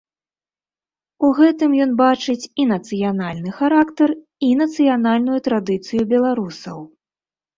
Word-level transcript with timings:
У 1.27 1.27
гэтым 1.39 1.71
ён 1.85 1.91
бачыць 1.99 2.49
і 2.63 2.63
нацыянальны 2.71 3.53
характар, 3.59 4.09
і 4.49 4.51
нацыянальную 4.61 5.39
традыцыю 5.49 6.01
беларусаў. 6.15 6.79